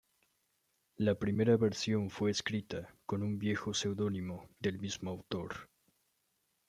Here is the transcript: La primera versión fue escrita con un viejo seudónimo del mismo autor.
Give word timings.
La 0.97 1.13
primera 1.13 1.57
versión 1.57 2.09
fue 2.09 2.31
escrita 2.31 2.91
con 3.05 3.21
un 3.21 3.37
viejo 3.37 3.75
seudónimo 3.75 4.49
del 4.59 4.79
mismo 4.79 5.11
autor. 5.11 5.69